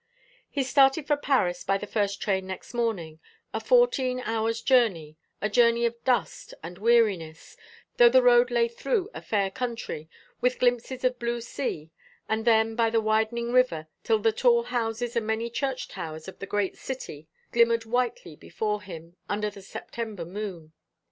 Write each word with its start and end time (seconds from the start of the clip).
He 0.49 0.63
started 0.63 1.05
for 1.05 1.15
Paris 1.15 1.63
by 1.63 1.77
the 1.77 1.85
first 1.85 2.19
train 2.19 2.47
next 2.47 2.73
morning, 2.73 3.19
a 3.53 3.59
fourteen 3.59 4.19
hours' 4.19 4.63
journey, 4.63 5.15
a 5.43 5.47
journey 5.47 5.85
of 5.85 6.03
dust 6.03 6.55
and 6.63 6.79
weariness, 6.79 7.55
though 7.97 8.09
the 8.09 8.23
road 8.23 8.49
lay 8.49 8.67
through 8.67 9.11
a 9.13 9.21
fair 9.21 9.51
country, 9.51 10.09
with 10.39 10.57
glimpses 10.57 11.03
of 11.03 11.13
the 11.13 11.19
blue 11.19 11.39
sea, 11.39 11.91
and 12.27 12.45
then 12.45 12.73
by 12.75 12.89
the 12.89 12.99
widening 12.99 13.51
river, 13.53 13.89
till 14.03 14.17
the 14.17 14.31
tall 14.31 14.63
houses 14.63 15.15
and 15.15 15.23
the 15.23 15.27
many 15.27 15.51
church 15.51 15.87
towers 15.87 16.27
of 16.27 16.39
the 16.39 16.47
great 16.47 16.75
city 16.77 17.27
glimmered 17.51 17.85
whitely 17.85 18.35
before 18.35 18.81
him, 18.81 19.17
under 19.29 19.51
the 19.51 19.61
September 19.61 20.25
moon. 20.25 20.73